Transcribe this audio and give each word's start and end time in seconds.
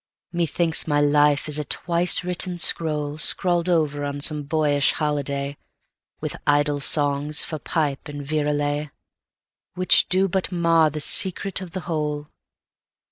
—Methinks 0.33 0.87
my 0.87 0.99
life 0.99 1.47
is 1.47 1.59
a 1.59 1.63
twice 1.63 2.23
written 2.23 2.55
scrollScrawled 2.55 3.69
over 3.69 4.03
on 4.03 4.19
some 4.19 4.41
boyish 4.41 4.95
holidayWith 4.95 5.55
idle 6.47 6.79
songs 6.79 7.43
for 7.43 7.59
pipe 7.59 8.07
and 8.07 8.23
virelayWhich 8.25 8.89
do 10.09 10.27
but 10.27 10.51
mar 10.51 10.89
the 10.89 10.99
secret 11.01 11.61
of 11.61 11.73
the 11.73 11.81
whole. 11.81 12.29